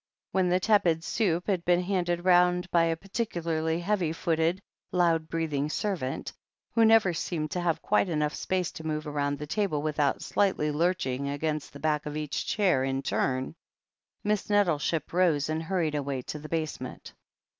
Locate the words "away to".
15.93-16.39